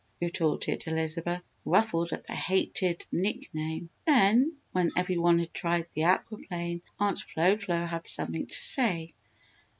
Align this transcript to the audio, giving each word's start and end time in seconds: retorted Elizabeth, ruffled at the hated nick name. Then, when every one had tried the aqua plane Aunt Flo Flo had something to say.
retorted 0.19 0.83
Elizabeth, 0.87 1.47
ruffled 1.63 2.11
at 2.11 2.25
the 2.25 2.33
hated 2.33 3.05
nick 3.11 3.53
name. 3.53 3.87
Then, 4.07 4.57
when 4.71 4.89
every 4.97 5.19
one 5.19 5.37
had 5.37 5.53
tried 5.53 5.85
the 5.93 6.05
aqua 6.05 6.39
plane 6.39 6.81
Aunt 6.99 7.19
Flo 7.19 7.55
Flo 7.55 7.85
had 7.85 8.07
something 8.07 8.47
to 8.47 8.63
say. 8.63 9.13